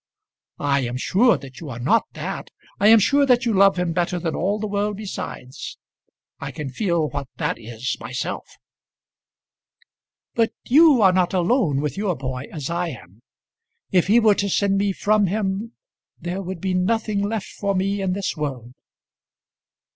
[0.57, 2.49] "I am sure that you are not that.
[2.79, 5.77] I am sure that you love him better than all the world besides.
[6.39, 8.57] I can feel what that is myself."
[10.33, 13.21] "But you are not alone with your boy as I am.
[13.91, 15.73] If he were to send me from him,
[16.19, 18.73] there would be nothing left for me in this world."